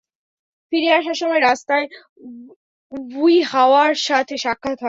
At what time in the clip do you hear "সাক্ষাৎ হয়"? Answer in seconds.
4.37-4.79